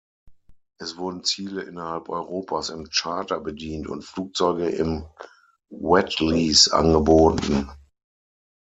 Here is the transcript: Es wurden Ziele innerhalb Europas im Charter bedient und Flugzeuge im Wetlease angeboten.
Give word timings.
Es 0.79 0.97
wurden 0.97 1.23
Ziele 1.23 1.61
innerhalb 1.61 2.09
Europas 2.09 2.69
im 2.71 2.89
Charter 2.89 3.39
bedient 3.39 3.85
und 3.85 4.03
Flugzeuge 4.03 4.67
im 4.67 5.05
Wetlease 5.69 6.73
angeboten. 6.73 7.69